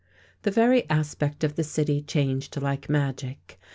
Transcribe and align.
The 0.41 0.49
very 0.49 0.89
aspect 0.89 1.43
of 1.43 1.53
the 1.55 1.63
city 1.63 2.01
changed 2.01 2.59
like 2.59 2.89
magic. 2.89 3.59